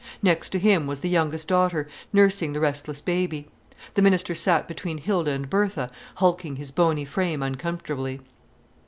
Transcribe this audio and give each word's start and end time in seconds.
Next 0.23 0.49
to 0.49 0.57
him 0.57 0.87
was 0.87 1.01
the 1.01 1.09
youngest 1.09 1.47
daughter, 1.47 1.87
nursing 2.11 2.53
the 2.53 2.59
restless 2.59 3.01
baby. 3.01 3.47
The 3.93 4.01
minister 4.01 4.33
sat 4.33 4.67
between 4.67 4.97
Hilda 4.97 5.29
and 5.29 5.47
Bertha, 5.47 5.91
hulking 6.15 6.55
his 6.55 6.71
bony 6.71 7.05
frame 7.05 7.43
uncomfortably. 7.43 8.19